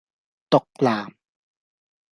[0.49, 1.13] 毒男